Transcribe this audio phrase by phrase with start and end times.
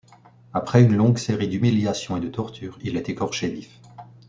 [0.51, 3.79] Après une longue série d'humiliations et de tortures, il est écorché vif.